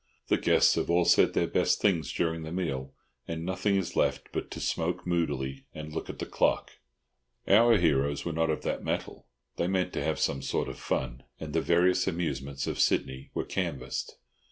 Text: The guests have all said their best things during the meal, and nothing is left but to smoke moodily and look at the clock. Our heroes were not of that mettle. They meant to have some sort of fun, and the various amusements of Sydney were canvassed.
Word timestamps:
The 0.29 0.37
guests 0.39 0.73
have 0.73 0.89
all 0.89 1.05
said 1.05 1.35
their 1.35 1.45
best 1.45 1.79
things 1.79 2.11
during 2.11 2.41
the 2.41 2.51
meal, 2.51 2.91
and 3.27 3.45
nothing 3.45 3.75
is 3.75 3.95
left 3.95 4.29
but 4.31 4.49
to 4.49 4.59
smoke 4.59 5.05
moodily 5.05 5.67
and 5.75 5.93
look 5.93 6.09
at 6.09 6.17
the 6.17 6.25
clock. 6.25 6.71
Our 7.47 7.77
heroes 7.77 8.25
were 8.25 8.33
not 8.33 8.49
of 8.49 8.63
that 8.63 8.83
mettle. 8.83 9.27
They 9.57 9.67
meant 9.67 9.93
to 9.93 10.03
have 10.03 10.17
some 10.19 10.41
sort 10.41 10.69
of 10.69 10.79
fun, 10.79 11.21
and 11.39 11.53
the 11.53 11.61
various 11.61 12.07
amusements 12.07 12.65
of 12.65 12.79
Sydney 12.79 13.29
were 13.35 13.45
canvassed. 13.45 14.17